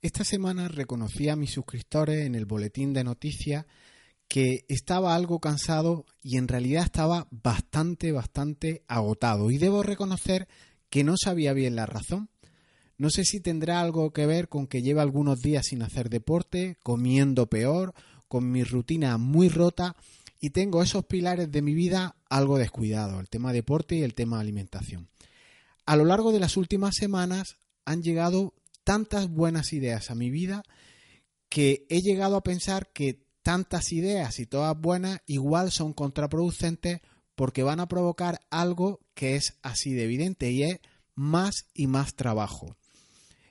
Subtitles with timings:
[0.00, 3.66] Esta semana reconocí a mis suscriptores en el boletín de noticias
[4.28, 9.50] que estaba algo cansado y en realidad estaba bastante, bastante agotado.
[9.50, 10.46] Y debo reconocer
[10.88, 12.30] que no sabía bien la razón.
[12.96, 16.76] No sé si tendrá algo que ver con que lleva algunos días sin hacer deporte,
[16.84, 17.92] comiendo peor,
[18.28, 19.96] con mi rutina muy rota
[20.40, 24.38] y tengo esos pilares de mi vida algo descuidados, el tema deporte y el tema
[24.38, 25.08] alimentación.
[25.86, 28.54] A lo largo de las últimas semanas han llegado
[28.88, 30.62] tantas buenas ideas a mi vida
[31.50, 37.02] que he llegado a pensar que tantas ideas y todas buenas igual son contraproducentes
[37.34, 40.80] porque van a provocar algo que es así de evidente y es
[41.14, 42.78] más y más trabajo.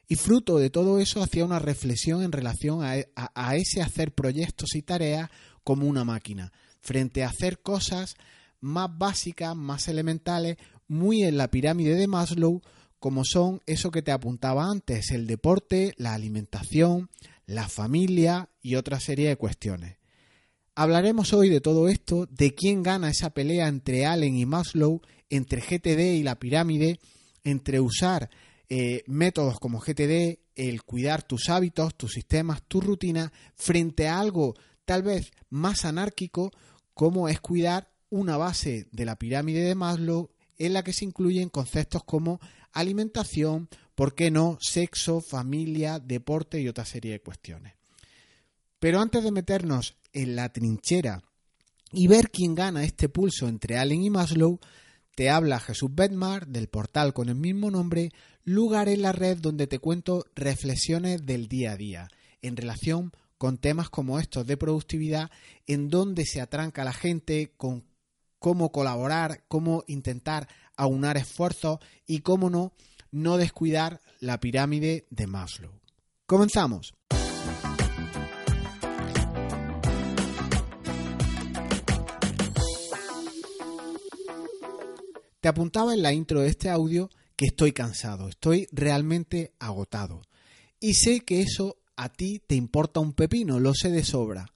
[0.08, 4.74] Y fruto de todo eso hacía una reflexión en relación a, a, ese hacer proyectos
[4.74, 5.30] y tareas
[5.64, 8.16] como una máquina, frente a hacer cosas
[8.60, 12.64] más básicas, más elementales, muy en la pirámide de Maslow,
[13.08, 17.10] como son eso que te apuntaba antes, el deporte, la alimentación,
[17.46, 19.96] la familia y otra serie de cuestiones.
[20.76, 25.62] Hablaremos hoy de todo esto, de quién gana esa pelea entre Allen y Maslow, entre
[25.62, 27.00] GTD y la pirámide,
[27.46, 28.30] entre usar
[28.68, 34.54] eh, métodos como GTD, el cuidar tus hábitos, tus sistemas, tu rutina, frente a algo
[34.84, 36.52] tal vez más anárquico
[36.94, 41.50] como es cuidar una base de la pirámide de Maslow en la que se incluyen
[41.50, 42.40] conceptos como
[42.74, 44.58] alimentación, ¿por qué no?
[44.62, 47.74] Sexo, familia, deporte y otra serie de cuestiones.
[48.80, 51.24] Pero antes de meternos en la trinchera
[51.92, 54.60] y ver quién gana este pulso entre Allen y Maslow,
[55.16, 58.12] te habla Jesús Bedmar del portal con el mismo nombre,
[58.44, 62.08] lugar en la red donde te cuento reflexiones del día a día
[62.42, 65.30] en relación con temas como estos de productividad,
[65.66, 67.84] en donde se atranca la gente con
[68.40, 72.74] cómo colaborar, cómo intentar aunar esfuerzos y cómo no,
[73.12, 75.72] no descuidar la pirámide de Maslow.
[76.26, 76.94] Comenzamos.
[85.40, 90.22] Te apuntaba en la intro de este audio que estoy cansado, estoy realmente agotado.
[90.80, 94.54] Y sé que eso a ti te importa un pepino, lo sé de sobra.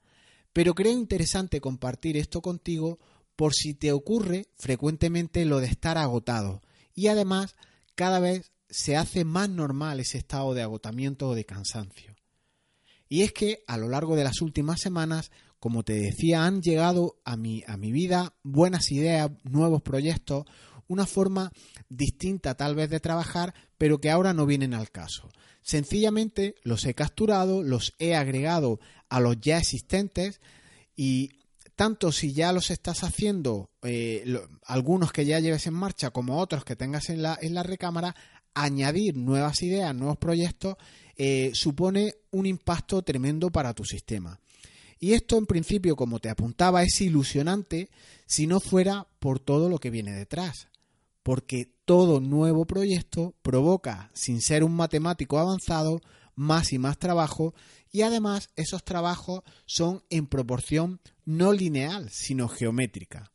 [0.53, 3.00] Pero creo interesante compartir esto contigo
[3.36, 6.62] por si te ocurre frecuentemente lo de estar agotado.
[6.94, 7.56] Y además,
[7.96, 12.16] cada vez se hace más normal ese estado de agotamiento o de cansancio.
[13.09, 17.19] Y es que a lo largo de las últimas semanas, como te decía, han llegado
[17.25, 20.46] a mi, a mi vida buenas ideas, nuevos proyectos,
[20.88, 21.52] una forma
[21.90, 25.30] distinta tal vez de trabajar, pero que ahora no vienen al caso.
[25.62, 30.42] Sencillamente los he capturado, los he agregado a los ya existentes
[30.96, 31.41] y
[31.81, 34.24] tanto si ya los estás haciendo, eh,
[34.68, 38.16] algunos que ya lleves en marcha como otros que tengas en la, en la recámara,
[38.53, 40.75] añadir nuevas ideas, nuevos proyectos,
[41.16, 44.40] eh, supone un impacto tremendo para tu sistema.
[45.00, 47.90] Y esto en principio, como te apuntaba, es ilusionante
[48.28, 50.68] si no fuera por todo lo que viene detrás.
[51.24, 56.00] Porque todo nuevo proyecto provoca, sin ser un matemático avanzado,
[56.36, 57.56] más y más trabajo
[57.91, 63.31] y además esos trabajos son en proporción no lineal, sino geométrica.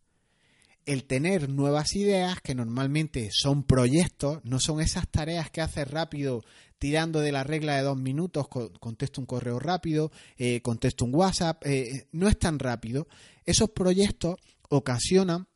[0.85, 6.45] El tener nuevas ideas, que normalmente son proyectos, no son esas tareas que haces rápido
[6.79, 11.65] tirando de la regla de dos minutos, contesto un correo rápido, eh, contesto un WhatsApp,
[11.67, 13.09] eh, no es tan rápido.
[13.45, 14.37] Esos proyectos
[14.69, 15.49] ocasionan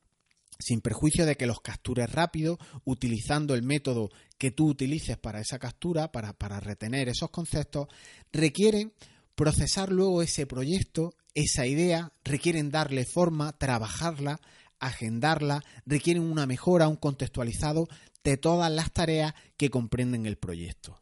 [0.61, 5.59] sin perjuicio de que los captures rápido, utilizando el método que tú utilices para esa
[5.59, 7.89] captura, para, para retener esos conceptos,
[8.33, 8.93] requieren
[9.35, 14.41] procesar luego ese proyecto, esa idea, requieren darle forma, trabajarla,
[14.79, 17.89] agendarla, requieren una mejora, un contextualizado
[18.25, 21.01] de todas las tareas que comprenden el proyecto.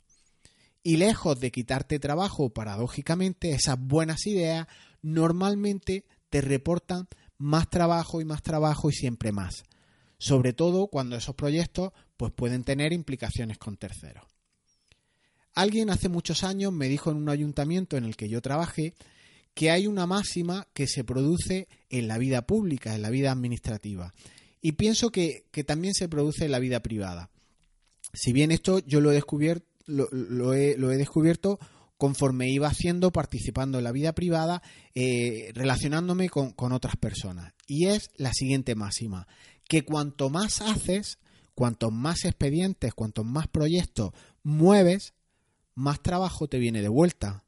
[0.82, 4.66] Y lejos de quitarte trabajo, paradójicamente, esas buenas ideas
[5.02, 7.08] normalmente te reportan
[7.38, 9.64] más trabajo y más trabajo y siempre más.
[10.18, 14.24] Sobre todo cuando esos proyectos pues pueden tener implicaciones con terceros.
[15.54, 18.94] Alguien hace muchos años me dijo en un ayuntamiento en el que yo trabajé
[19.54, 24.14] que hay una máxima que se produce en la vida pública, en la vida administrativa.
[24.60, 27.30] Y pienso que, también se produce en la vida privada.
[28.12, 31.58] Si bien esto yo lo he descubierto, lo he descubierto
[31.98, 34.62] conforme iba haciendo, participando en la vida privada,
[34.94, 37.52] eh, relacionándome con, con otras personas.
[37.66, 39.26] Y es la siguiente máxima,
[39.68, 41.18] que cuanto más haces,
[41.54, 44.12] cuantos más expedientes, cuantos más proyectos
[44.44, 45.12] mueves,
[45.74, 47.44] más trabajo te viene de vuelta.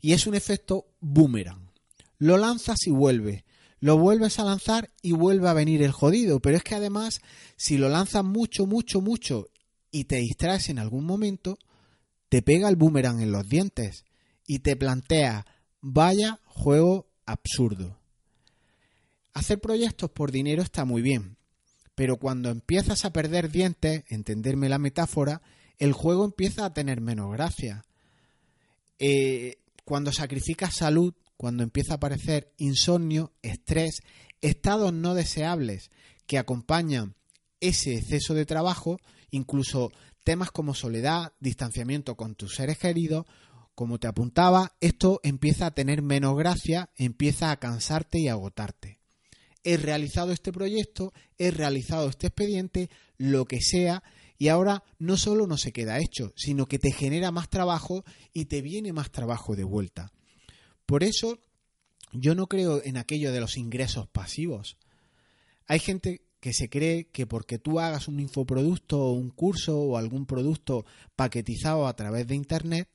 [0.00, 1.70] Y es un efecto boomerang.
[2.18, 3.44] Lo lanzas y vuelve.
[3.78, 6.40] Lo vuelves a lanzar y vuelve a venir el jodido.
[6.40, 7.20] Pero es que además,
[7.56, 9.48] si lo lanzas mucho, mucho, mucho
[9.90, 11.58] y te distraes en algún momento,
[12.28, 14.04] te pega el boomerang en los dientes
[14.46, 15.46] y te plantea,
[15.80, 17.98] vaya juego absurdo.
[19.32, 21.36] Hacer proyectos por dinero está muy bien,
[21.94, 25.42] pero cuando empiezas a perder dientes, entenderme la metáfora,
[25.78, 27.84] el juego empieza a tener menos gracia.
[28.98, 34.00] Eh, cuando sacrificas salud, cuando empieza a aparecer insomnio, estrés,
[34.40, 35.90] estados no deseables
[36.26, 37.14] que acompañan
[37.60, 38.98] ese exceso de trabajo,
[39.30, 39.92] incluso
[40.26, 43.26] temas como soledad, distanciamiento con tus seres queridos,
[43.76, 48.98] como te apuntaba, esto empieza a tener menos gracia, empieza a cansarte y agotarte.
[49.62, 54.02] He realizado este proyecto, he realizado este expediente, lo que sea,
[54.36, 58.46] y ahora no solo no se queda hecho, sino que te genera más trabajo y
[58.46, 60.12] te viene más trabajo de vuelta.
[60.86, 61.38] Por eso
[62.10, 64.76] yo no creo en aquello de los ingresos pasivos.
[65.68, 69.96] Hay gente que se cree que porque tú hagas un infoproducto o un curso o
[69.96, 72.88] algún producto paquetizado a través de Internet,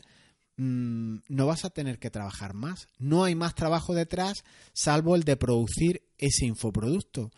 [0.55, 2.87] mm, no vas a tener que trabajar más.
[2.97, 7.29] No hay más trabajo detrás salvo el de producir ese infoproducto.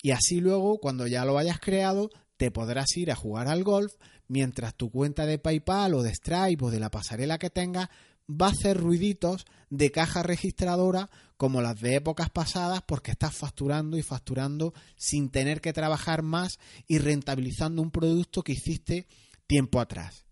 [0.00, 3.92] Y así luego, cuando ya lo hayas creado, te podrás ir a jugar al golf
[4.26, 7.90] mientras tu cuenta de PayPal o de Stripe o de la pasarela que tengas
[8.28, 13.96] va a hacer ruiditos de caja registradora como las de épocas pasadas porque estás facturando
[13.96, 19.06] y facturando sin tener que trabajar más y rentabilizando un producto que hiciste
[19.46, 20.24] tiempo atrás.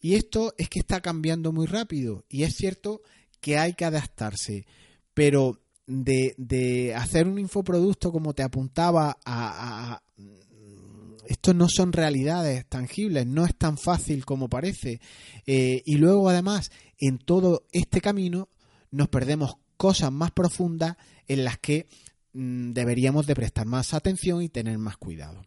[0.00, 3.02] Y esto es que está cambiando muy rápido y es cierto
[3.40, 4.66] que hay que adaptarse,
[5.12, 10.02] pero de, hacer un infoproducto como te apuntaba a
[11.28, 15.00] esto no son realidades tangibles, no es tan fácil como parece.
[15.46, 18.48] Eh, y luego además, en todo este camino
[18.90, 20.96] nos perdemos cosas más profundas
[21.26, 21.86] en las que
[22.32, 25.42] mm, deberíamos de prestar más atención y tener más cuidado.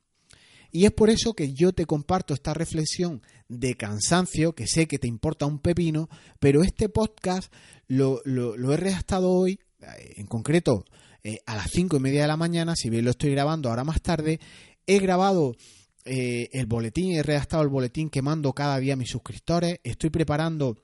[0.71, 4.99] Y es por eso que yo te comparto esta reflexión de cansancio, que sé que
[4.99, 7.51] te importa un pepino, pero este podcast
[7.87, 10.85] lo, he redactado hoy, eh, en concreto
[11.23, 13.83] eh, a las cinco y media de la mañana, si bien lo estoy grabando ahora
[13.83, 14.39] más tarde,
[14.87, 15.55] he grabado
[16.05, 20.09] eh, el boletín, he redactado el boletín que mando cada día a mis suscriptores, estoy
[20.09, 20.77] preparando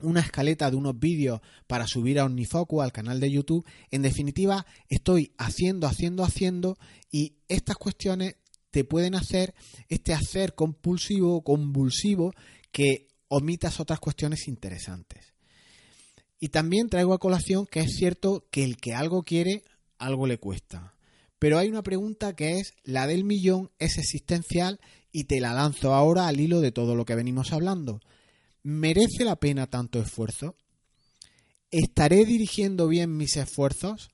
[0.00, 3.64] una escaleta de unos vídeos para subir a Omnifoco al canal de YouTube.
[3.90, 6.76] En definitiva, estoy haciendo, haciendo, haciendo
[7.10, 8.36] y estas cuestiones
[8.70, 9.54] te pueden hacer
[9.88, 12.32] este hacer compulsivo, convulsivo,
[12.72, 15.34] que omitas otras cuestiones interesantes.
[16.40, 19.62] Y también traigo a colación que es cierto que el que algo quiere,
[19.98, 20.91] algo le cuesta.
[21.42, 24.78] Pero hay una pregunta que es la del millón, es existencial
[25.10, 28.00] y te la lanzo ahora al hilo de todo lo que venimos hablando.
[28.62, 30.54] ¿Merece la pena tanto esfuerzo?
[31.72, 34.12] ¿Estaré dirigiendo bien mis esfuerzos?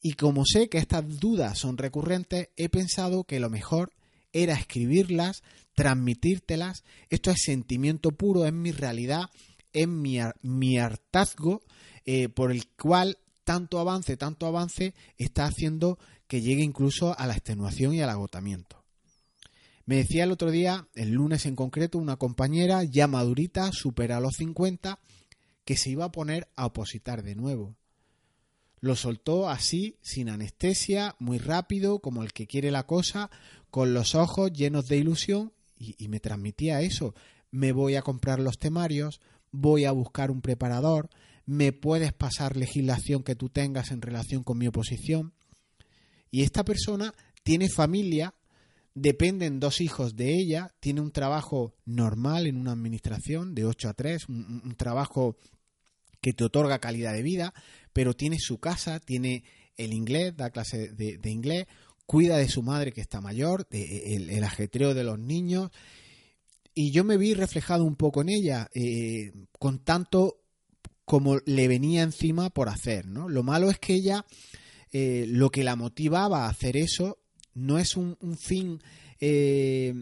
[0.00, 3.92] Y como sé que estas dudas son recurrentes, he pensado que lo mejor
[4.32, 5.42] era escribirlas,
[5.74, 6.84] transmitírtelas.
[7.10, 9.30] Esto es sentimiento puro, es mi realidad,
[9.72, 11.64] es mi, hartazgo
[12.04, 17.34] eh, por el cual tanto avance, tanto avance, está haciendo que llegue incluso a la
[17.34, 18.84] extenuación y al agotamiento.
[19.86, 24.36] Me decía el otro día, el lunes en concreto, una compañera ya madurita, supera los
[24.36, 24.98] 50,
[25.64, 27.76] que se iba a poner a opositar de nuevo.
[28.80, 33.30] Lo soltó así, sin anestesia, muy rápido, como el que quiere la cosa,
[33.70, 37.14] con los ojos llenos de ilusión, y, y me transmitía eso.
[37.50, 39.20] Me voy a comprar los temarios,
[39.52, 41.10] voy a buscar un preparador,
[41.46, 45.34] me puedes pasar legislación que tú tengas en relación con mi oposición.
[46.30, 48.34] Y esta persona tiene familia,
[48.94, 53.94] dependen dos hijos de ella, tiene un trabajo normal en una administración de 8 a
[53.94, 55.36] 3, un, trabajo
[56.20, 57.54] que te otorga calidad de vida,
[57.92, 59.44] pero tiene su casa, tiene
[59.76, 61.66] el inglés, da clase de, inglés,
[62.06, 65.70] cuida de su madre que está mayor, de, el, ajetreo de los niños.
[66.74, 70.43] Y yo me vi reflejado un poco en ella, eh, con tanto
[71.04, 73.28] como le venía encima por hacer, ¿no?
[73.28, 74.24] Lo malo es que ella,
[74.92, 77.18] eh, lo que la motivaba a hacer eso,
[77.54, 78.80] no es un, fin
[79.20, 79.94] eh,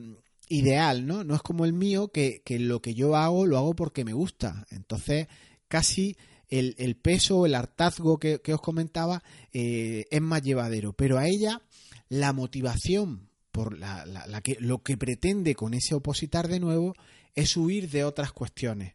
[0.48, 1.24] ideal, ¿no?
[1.24, 4.66] No es como el mío, que, lo que yo hago lo hago porque me gusta.
[4.70, 5.26] Entonces,
[5.68, 6.16] casi
[6.48, 10.92] el, el peso, el hartazgo que, os comentaba eh, es más llevadero.
[10.92, 11.62] Pero a ella,
[12.08, 16.94] la motivación por la, la que, lo que pretende con ese opositar de nuevo
[17.34, 18.94] es huir de otras cuestiones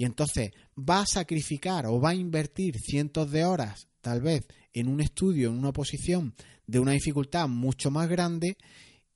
[0.00, 4.88] y entonces va a sacrificar o va a invertir cientos de horas, tal vez, en
[4.88, 6.34] un estudio, en una posición
[6.66, 8.56] de una dificultad mucho más grande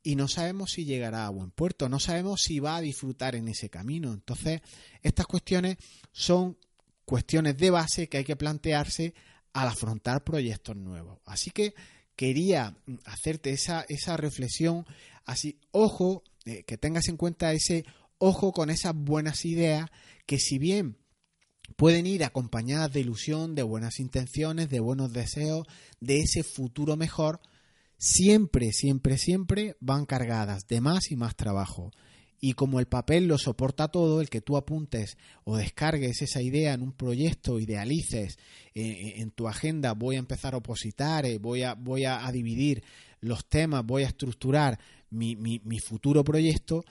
[0.02, 3.48] y no sabemos si llegará a buen puerto, no sabemos si va a disfrutar en
[3.48, 4.12] ese camino.
[4.12, 4.60] Entonces,
[5.00, 5.78] estas cuestiones
[6.12, 6.58] son
[7.06, 9.14] cuestiones de base que hay que plantearse
[9.54, 11.18] al afrontar proyectos nuevos.
[11.24, 11.72] Así que
[12.14, 12.76] quería
[13.06, 14.84] hacerte esa, esa reflexión,
[15.24, 17.86] así, ojo, eh, que tengas en cuenta ese
[18.18, 19.88] ojo con esas buenas ideas
[20.26, 20.98] que si bien
[21.76, 25.66] pueden ir acompañadas de ilusión, de buenas intenciones, de buenos deseos,
[26.00, 27.40] de ese futuro mejor,
[27.98, 31.90] siempre, siempre, siempre van cargadas de más y más trabajo.
[32.40, 36.74] Y como el papel lo soporta todo, el que tú apuntes o descargues esa idea
[36.74, 38.38] en un proyecto, idealices
[38.74, 42.82] eh, en tu agenda, voy a empezar a opositar, eh, voy, a, voy a, dividir
[43.20, 44.78] los temas, voy a estructurar
[45.08, 46.84] mi, mi, futuro proyecto,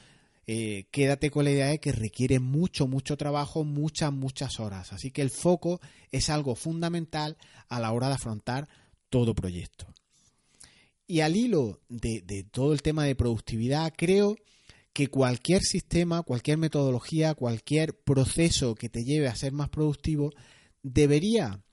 [0.48, 4.94] eh, quédate con la idea de que requiere mucho, mucho trabajo, muchas, muchas horas.
[4.94, 5.80] Así que el foco
[6.12, 7.38] es algo fundamental
[7.70, 8.68] a la hora de afrontar
[9.10, 9.88] todo proyecto.
[11.08, 14.36] Y al hilo de, de todo el tema de productividad, creo
[14.94, 20.32] que cualquier sistema, cualquier metodología, cualquier proceso que te lleve a ser más productivo,
[20.84, 21.64] debería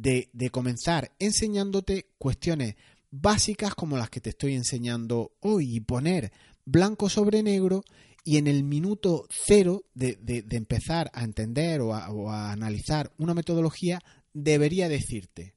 [0.00, 2.76] de, comenzar enseñándote cuestiones
[3.10, 6.32] básicas como las que te estoy enseñando hoy y poner
[6.64, 7.82] blanco sobre negro
[8.28, 10.18] y en el minuto cero de,
[10.50, 14.02] empezar a entender o a analizar una metodología
[14.34, 15.54] debería decirte,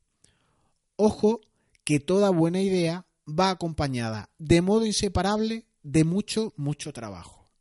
[0.96, 1.42] ojo
[1.84, 7.52] que toda buena idea va acompañada de modo inseparable de mucho, mucho trabajo.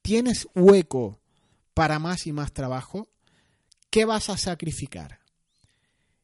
[0.00, 1.20] ¿Tienes hueco
[1.74, 3.10] para más y más trabajo?
[3.90, 5.18] ¿Qué vas a sacrificar?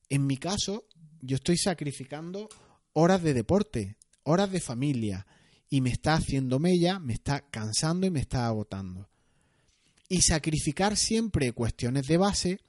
[0.08, 0.86] En mi caso,
[1.20, 2.48] yo estoy sacrificando
[2.94, 5.26] horas de deporte, horas de familia,
[5.70, 9.08] y me está haciendo mella, me está cansando y me está agotando.
[10.08, 12.60] Y sacrificar siempre cuestiones de base,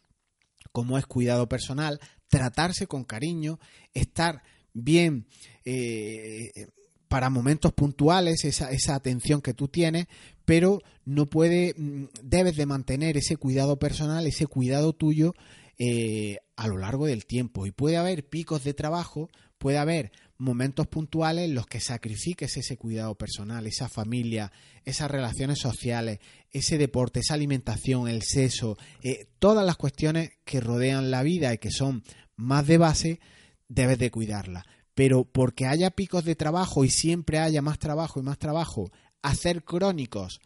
[0.72, 3.60] como es cuidado personal, tratarse con cariño,
[3.94, 4.44] estar
[4.74, 5.28] bien
[5.66, 6.68] eh,
[7.08, 10.06] para momentos puntuales esa, esa, atención que tú tienes,
[10.46, 15.34] pero no puede, mm, debes de mantener ese cuidado personal, ese cuidado tuyo
[15.78, 17.66] eh, a lo largo del tiempo.
[17.66, 22.78] Y puede haber picos de trabajo, puede haber momentos puntuales en los que sacrifiques ese
[22.78, 24.52] cuidado personal, esa familia,
[24.84, 26.20] esas relaciones sociales,
[26.52, 31.58] ese deporte, esa alimentación, el sexo, eh, todas las cuestiones que rodean la vida y
[31.58, 32.04] que son
[32.36, 33.20] más de base,
[33.68, 38.24] debes de cuidarlas pero porque haya picos de trabajo y siempre haya más trabajo y
[38.24, 40.42] más trabajo, hacer crónicos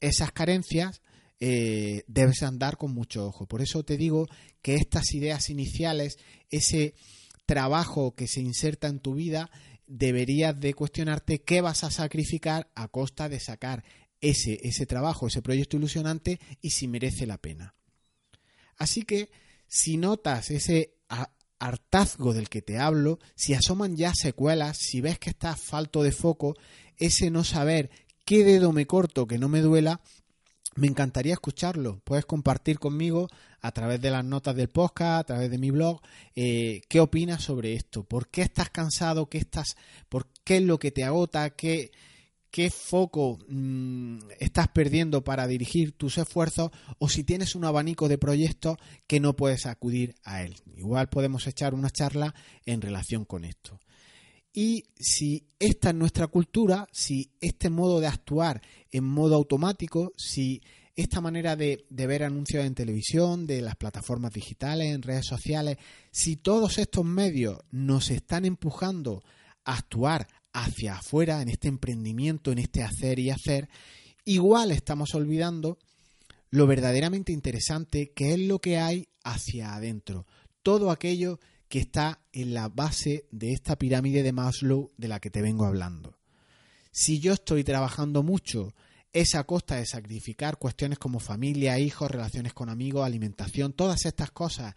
[0.00, 1.02] esas carencias,
[1.38, 3.46] eh, debes andar con mucho ojo.
[3.46, 4.26] Por eso te digo
[4.62, 6.16] que estas ideas iniciales,
[6.50, 6.94] ese
[7.50, 9.50] trabajo que se inserta en tu vida,
[9.88, 13.82] deberías de cuestionarte qué vas a sacrificar a costa de sacar
[14.20, 17.74] ese, ese trabajo, ese proyecto ilusionante y si merece la pena.
[18.76, 19.30] Así que
[19.66, 20.94] si notas ese
[21.58, 26.12] hartazgo del que te hablo, si asoman ya secuelas, si ves que estás falto de
[26.12, 26.56] foco,
[26.98, 27.90] ese no saber
[28.24, 30.00] qué dedo me corto que no me duela,
[30.76, 32.00] me encantaría escucharlo.
[32.04, 33.28] Puedes compartir conmigo
[33.60, 36.00] a través de las notas del podcast, a través de mi blog,
[36.34, 38.04] eh, qué opinas sobre esto.
[38.04, 39.26] ¿Por qué estás cansado?
[39.26, 39.76] ¿Qué estás?
[40.08, 41.50] ¿Por qué es lo que te agota?
[41.50, 41.90] ¿Qué,
[42.50, 48.18] qué foco mm, estás perdiendo para dirigir tus esfuerzos o si tienes un abanico de
[48.18, 50.56] proyectos que no puedes acudir a él.
[50.76, 52.34] Igual podemos echar una charla
[52.66, 53.78] en relación con esto.
[54.52, 60.62] Y si esta es nuestra cultura, si este modo de actuar en modo automático, si
[60.96, 65.78] esta manera de, de, ver anuncios en televisión, de las plataformas digitales, en redes sociales,
[66.10, 69.22] si todos estos medios nos están empujando
[69.64, 73.68] a actuar hacia afuera, en este emprendimiento, en este hacer y hacer,
[74.24, 75.78] igual estamos olvidando
[76.50, 80.26] lo verdaderamente interesante que es lo que hay hacia adentro.
[80.62, 81.38] Todo aquello
[81.70, 85.64] que está en la base de esta pirámide de Maslow de la que te vengo
[85.64, 86.18] hablando.
[86.90, 88.74] Si yo estoy trabajando mucho,
[89.12, 94.32] es a costa de sacrificar cuestiones como familia, hijos, relaciones con amigos, alimentación, todas estas
[94.32, 94.74] cosas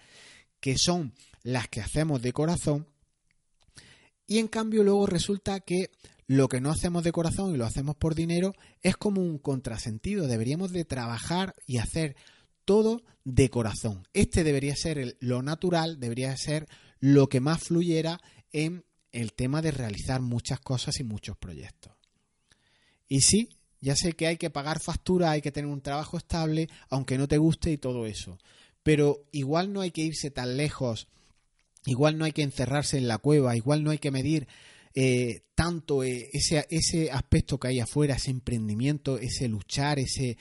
[0.60, 2.88] que son las que hacemos de corazón,
[4.28, 5.90] y en cambio luego resulta que
[6.28, 10.28] lo que no hacemos de corazón y lo hacemos por dinero es como un contrasentido.
[10.28, 12.16] Deberíamos de trabajar y hacer
[12.66, 14.08] todo de corazón.
[14.14, 16.68] Este debería ser lo natural, debería ser
[17.00, 21.94] lo que más fluyera en el tema de realizar muchas cosas y muchos proyectos.
[23.08, 26.70] Y sí, ya sé que hay que pagar factura, hay que tener un trabajo estable,
[26.90, 28.38] aunque no te guste y todo eso.
[28.82, 31.08] Pero igual no hay que irse tan lejos
[31.86, 34.48] Igual no hay que encerrarse en la cueva, igual no hay que medir
[34.96, 40.38] eh, tanto eh, ese, ese aspecto que hay afuera, ese emprendimiento, ese luchar, ese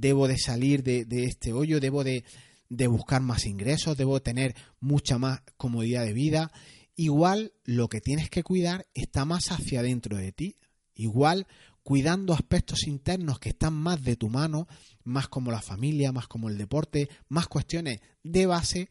[0.00, 2.24] debo de salir de, de este hoyo, debo de,
[2.68, 6.52] de, buscar más ingresos, debo tener mucha más comodidad de vida.
[6.94, 10.56] Igual lo que tienes que cuidar está más hacia adentro de ti.
[10.94, 11.46] Igual
[11.82, 14.66] cuidando aspectos internos que están más de tu mano,
[15.04, 18.88] más como la familia, más como el deporte, más cuestiones de base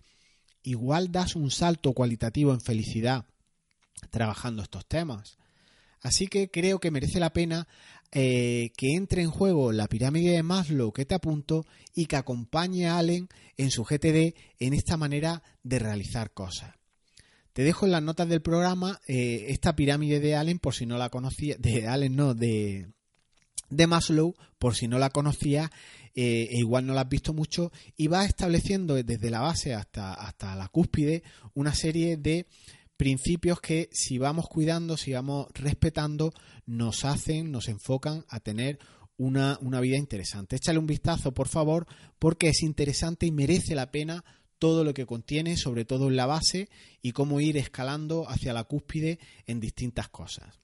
[0.65, 3.25] igual das un salto cualitativo en felicidad
[4.09, 5.37] trabajando estos temas.
[6.01, 7.67] Así que creo que merece la pena
[8.17, 12.87] eh, que entre en juego la pirámide de Maslow que te apunto y que acompañe
[12.87, 16.75] a Allen en su GTD en esta manera de realizar cosas.
[17.51, 20.97] Te dejo en las notas del programa eh, esta pirámide de Allen por si no
[20.97, 22.87] la conocía, de Allen no, de,
[23.69, 25.69] de Maslow, por si no la conocía
[26.13, 30.13] eh, e igual no la has visto mucho, y va estableciendo desde la base hasta,
[30.13, 31.21] hasta la cúspide
[31.53, 32.47] una serie de
[32.97, 36.33] principios que si vamos cuidando, si vamos respetando,
[36.65, 38.79] nos hacen, nos enfocan a tener
[39.17, 40.55] una, una vida interesante.
[40.57, 41.87] Échale un vistazo, por favor,
[42.19, 44.23] porque es interesante y merece la pena
[44.59, 46.69] todo lo que contiene, sobre todo en la base,
[47.01, 50.59] y cómo ir escalando hacia la cúspide en distintas cosas.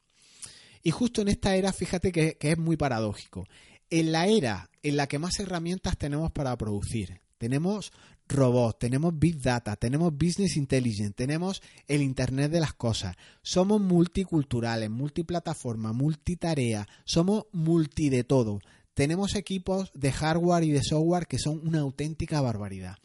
[0.83, 3.47] Y justo en esta era, fíjate que, que, es muy paradójico.
[3.89, 7.91] En la era en la que más herramientas tenemos para producir, tenemos
[8.31, 13.15] robots, tenemos Big Data, tenemos Business Intelligence, tenemos el Internet de las Cosas.
[13.41, 18.59] Somos multiculturales, multiplataforma, multitarea, somos multi de todo.
[18.93, 22.97] Tenemos equipos de hardware y de software que son una auténtica barbaridad.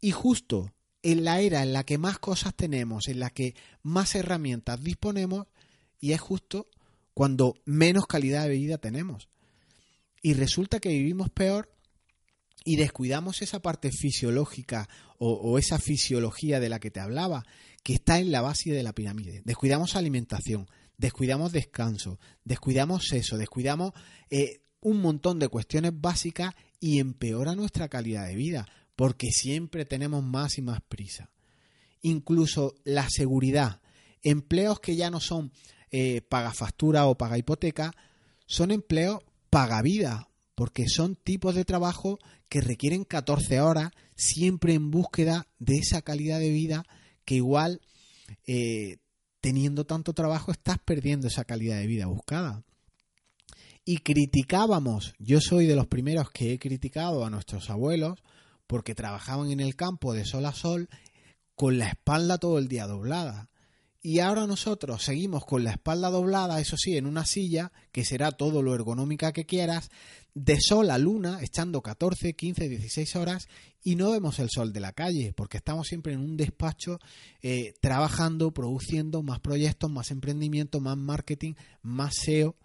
[0.00, 4.14] Y justo en la era en la que más cosas tenemos, en la que más
[4.14, 5.46] herramientas disponemos,
[6.00, 6.68] y es justo
[7.14, 9.28] cuando menos calidad de vida tenemos.
[10.22, 11.70] Y resulta que vivimos peor
[12.68, 17.46] y descuidamos esa parte fisiológica o, esa fisiología de la que te hablaba,
[17.82, 19.40] que está en la base de la pirámide.
[19.46, 23.94] Descuidamos alimentación, descuidamos descanso, descuidamos eso, descuidamos
[24.28, 30.22] eh, un montón de cuestiones básicas y empeora nuestra calidad de vida, porque siempre tenemos
[30.22, 31.30] más y más prisa.
[32.02, 33.80] Incluso la seguridad,
[34.22, 35.52] empleos que ya no son
[35.90, 37.94] eh, paga factura o paga hipoteca,
[38.44, 40.27] son empleos paga vida,
[40.58, 46.40] porque son tipos de trabajo que requieren 14 horas, siempre en búsqueda de esa calidad
[46.40, 46.84] de vida
[47.24, 47.80] que igual
[48.44, 48.96] eh,
[49.40, 52.64] teniendo tanto trabajo estás perdiendo esa calidad de vida buscada.
[53.84, 58.18] Y criticábamos, yo soy de los primeros que he criticado a nuestros abuelos
[58.66, 60.88] porque trabajaban en el campo de sol a sol
[61.54, 63.48] con la espalda todo el día doblada.
[64.08, 68.32] Y ahora nosotros seguimos con la espalda doblada, eso sí, en una silla, que será
[68.32, 69.90] todo lo ergonómica que quieras,
[70.32, 73.48] de sol a luna, echando 14, 15, 16 horas,
[73.82, 76.98] y no vemos el sol de la calle, porque estamos siempre en un despacho
[77.42, 82.56] eh, trabajando, produciendo más proyectos, más emprendimiento, más marketing, más SEO.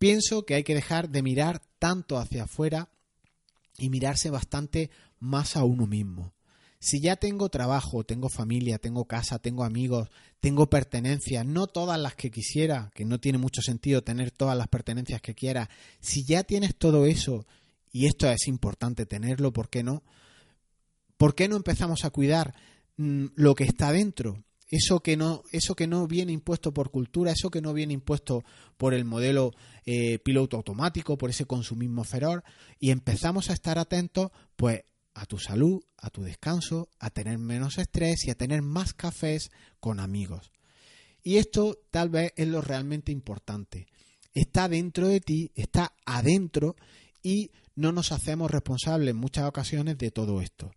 [0.00, 2.90] Pienso que hay que dejar de mirar tanto hacia afuera
[3.78, 6.33] y mirarse bastante más a uno mismo.
[6.84, 12.14] Si ya tengo trabajo, tengo familia, tengo casa, tengo amigos, tengo pertenencias, no todas las
[12.14, 15.70] que quisiera, que no tiene mucho sentido tener todas las pertenencias que quiera,
[16.00, 17.46] si ya tienes todo eso,
[17.90, 20.02] y esto es importante tenerlo, ¿por qué no?
[21.16, 22.54] ¿Por qué no empezamos a cuidar
[22.98, 24.44] mm, lo que está dentro?
[24.68, 28.44] Eso que, no, eso que no viene impuesto por cultura, eso que no viene impuesto
[28.76, 29.52] por el modelo
[29.86, 32.42] eh, piloto automático, por ese consumismo feroz,
[32.78, 34.82] y empezamos a estar atentos, pues
[35.14, 39.50] a tu salud, a tu descanso, a tener menos estrés y a tener más cafés
[39.80, 40.50] con amigos.
[41.22, 43.86] Y esto tal vez es lo realmente importante.
[44.34, 46.76] Está dentro de ti, está adentro
[47.22, 50.72] y no nos hacemos responsables en muchas ocasiones de todo esto.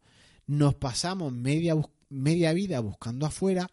[0.46, 1.76] Nos pasamos media,
[2.10, 3.70] media vida buscando afuera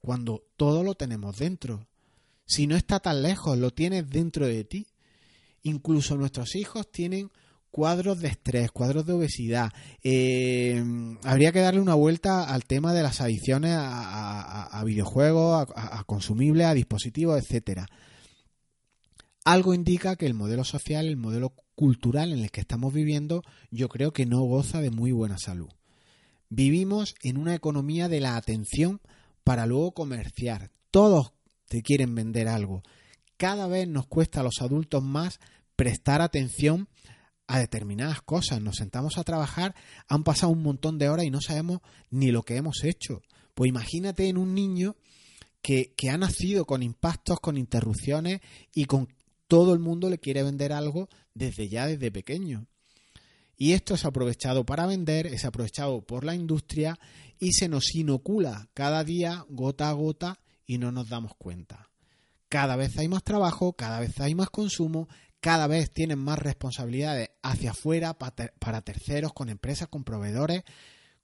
[0.00, 1.86] cuando todo lo tenemos dentro.
[2.46, 4.86] Si no está tan lejos, lo tienes dentro de ti.
[5.62, 7.30] Incluso nuestros hijos tienen
[7.70, 9.70] cuadros de estrés, cuadros de obesidad.
[10.02, 10.82] Eh,
[11.24, 16.74] habría que darle una vuelta al tema de las adicciones a, videojuegos, a, consumibles, a
[16.74, 17.86] dispositivos, etcétera.
[19.44, 23.88] Algo indica que el modelo social, el modelo cultural en el que estamos viviendo, yo
[23.88, 25.68] creo que no goza de muy buena salud.
[26.50, 29.00] Vivimos en una economía de la atención
[29.44, 30.70] para luego comerciar.
[30.90, 31.32] Todos
[31.68, 32.82] te quieren vender algo.
[33.36, 35.38] Cada vez nos cuesta a los adultos más
[35.76, 36.88] prestar atención
[37.48, 39.74] a determinadas cosas, nos sentamos a trabajar,
[40.06, 41.80] han pasado un montón de horas y no sabemos
[42.10, 43.22] ni lo que hemos hecho.
[43.54, 44.94] Pues imagínate en un niño
[45.62, 48.40] que, que ha nacido con impactos, con interrupciones
[48.72, 49.08] y con
[49.48, 52.66] todo el mundo le quiere vender algo desde ya, desde pequeño.
[53.56, 57.00] Y esto es aprovechado para vender, es aprovechado por la industria
[57.40, 61.88] y se nos inocula cada día gota a gota y no nos damos cuenta.
[62.48, 65.08] Cada vez hay más trabajo, cada vez hay más consumo,
[65.40, 70.64] cada vez tienen más responsabilidades hacia afuera para terceros, con empresas, con proveedores.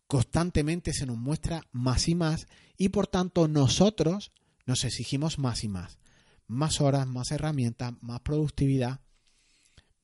[0.07, 2.47] Constantemente se nos muestra más y más
[2.77, 4.33] y por tanto nosotros
[4.67, 5.99] nos exigimos más y más.
[6.47, 9.01] Más horas, más herramientas, más productividad.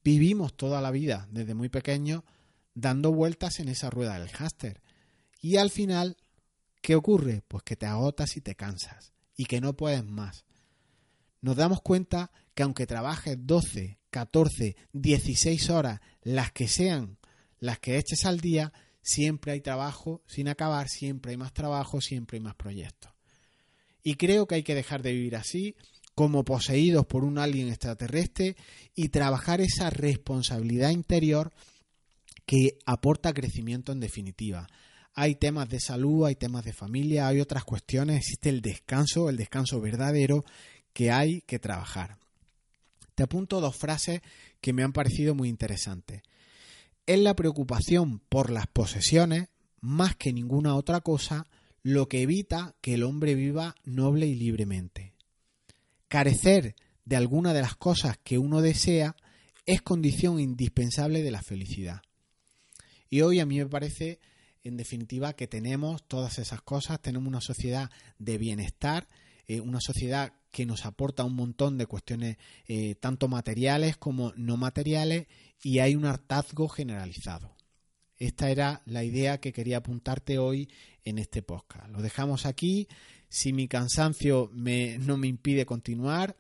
[0.03, 2.25] Vivimos toda la vida desde muy pequeño
[2.75, 4.81] dando vueltas en esa rueda del háster.
[5.41, 6.17] Y al final,
[6.83, 7.43] ¿qué ocurre?
[7.47, 10.45] Pues que te agotas y te cansas y que no puedes más.
[11.41, 17.19] Nos damos cuenta que aunque trabajes 12, 14, 16 horas, las que sean,
[17.59, 18.73] las que eches al día,
[19.03, 23.13] siempre hay trabajo sin acabar, siempre hay más trabajo, siempre hay más proyectos.
[24.03, 25.77] Y creo que hay que dejar de vivir así,
[26.15, 28.57] como poseídos por un alien extraterrestre,
[28.95, 31.53] y trabajar esa responsabilidad interior
[32.47, 34.67] que aporta crecimiento en definitiva.
[35.15, 39.37] Hay temas de salud, hay temas de familia, hay otras cuestiones, existe el descanso, el
[39.37, 40.45] descanso verdadero
[40.93, 42.19] que hay que trabajar.
[43.15, 44.23] Te apunto dos frases
[44.61, 46.23] que me han parecido muy interesantes.
[47.07, 49.49] Es la preocupación por las posesiones,
[49.81, 51.47] más que ninguna otra cosa,
[51.83, 55.15] lo que evita que el hombre viva noble y libremente.
[56.09, 59.17] Carecer de alguna de las cosas que uno desea
[59.67, 62.03] es condición indispensable de la felicidad.
[63.09, 64.21] Y hoy a mí me parece,
[64.63, 69.09] en definitiva, que tenemos todas esas cosas, tenemos una sociedad de bienestar,
[69.49, 72.37] eh, una sociedad que nos aporta un montón de cuestiones
[72.67, 75.27] eh, tanto materiales como no materiales
[75.63, 77.57] y hay un hartazgo generalizado.
[78.19, 80.69] Esta era la idea que quería apuntarte hoy
[81.05, 81.89] en este podcast.
[81.91, 82.87] Lo dejamos aquí.
[83.29, 86.37] Si mi cansancio no me impide continuar,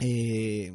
[0.00, 0.72] eh,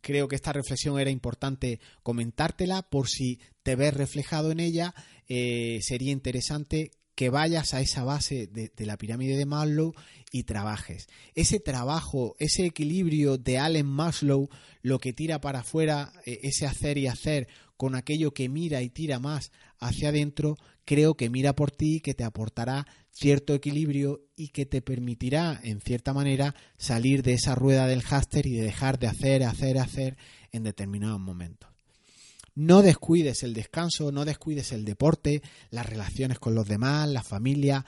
[0.00, 4.94] creo que esta reflexión era importante comentártela por si te ves reflejado en ella.
[5.28, 9.92] Eh, sería interesante que vayas a esa base de, la pirámide de Maslow
[10.32, 11.06] y trabajes.
[11.34, 14.48] Ese trabajo, ese equilibrio de Allen Maslow,
[14.80, 18.88] lo que tira para afuera, eh, ese hacer y hacer con aquello que mira y
[18.88, 20.56] tira más hacia adentro,
[20.86, 25.82] creo que mira por ti, que te aportará cierto equilibrio y que te permitirá, en
[25.82, 30.16] cierta manera, salir de esa rueda del háster y de dejar de hacer, hacer, hacer
[30.52, 31.69] en determinados momentos.
[32.60, 37.86] No descuides el descanso, no descuides el deporte, las relaciones con los demás, la familia.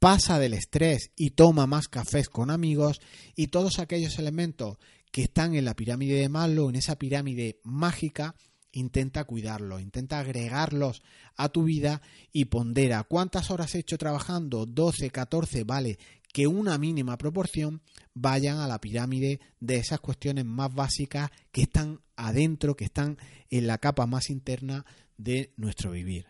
[0.00, 3.00] Pasa del estrés y toma más cafés con amigos
[3.36, 4.78] y todos aquellos elementos
[5.12, 8.34] que están en la pirámide de Maslow, en esa pirámide mágica,
[8.72, 11.00] intenta cuidarlos, intenta agregarlos
[11.36, 12.02] a tu vida
[12.32, 13.04] y pondera.
[13.04, 15.96] Cuántas horas he hecho trabajando, 12, 14, vale,
[16.38, 17.82] que una mínima proporción
[18.14, 23.18] vayan a la pirámide de esas cuestiones más básicas que están adentro, que están
[23.50, 26.26] en la capa más interna de nuestro vivir.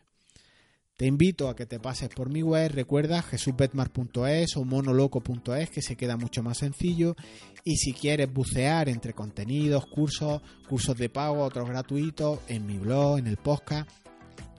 [0.97, 5.97] Te invito a que te pases por mi web, recuerda jesusbetmar.es o monoloco.es que se
[5.97, 7.14] queda mucho más sencillo
[7.62, 10.40] y si quieres bucear entre contenidos, cursos,
[10.71, 13.90] cursos de pago, otros gratuitos, en mi blog, en el podcast,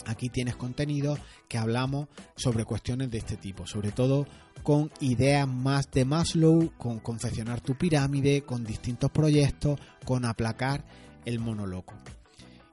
[0.06, 4.28] aquí tienes contenido que hablamos sobre cuestiones de este tipo, sobre todo
[4.64, 10.84] con ideas más de Maslow, con confeccionar tu pirámide, con distintos proyectos, con aplacar
[11.26, 11.96] el monoloco.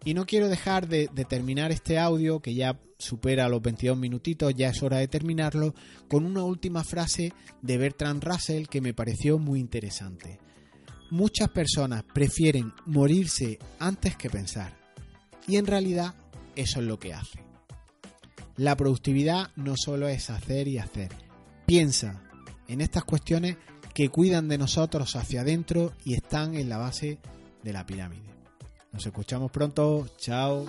[0.05, 4.69] Y no quiero dejar de, terminar este audio, que ya supera los 22 minutitos, ya
[4.69, 5.75] es hora de terminarlo,
[6.09, 10.39] con una última frase de Bertrand Russell que me pareció muy interesante.
[11.11, 14.77] Muchas personas prefieren morirse antes que pensar.
[15.49, 16.15] Y en realidad
[16.57, 17.45] eso es lo que hace.
[18.57, 21.11] La productividad no solo es hacer y hacer.
[21.67, 22.23] Piensa
[22.69, 23.57] en estas cuestiones
[23.95, 27.19] que cuidan de nosotros hacia adentro y están en la base
[27.63, 28.31] de la pirámide.
[28.93, 30.09] Nos escuchamos pronto.
[30.19, 30.67] Chao.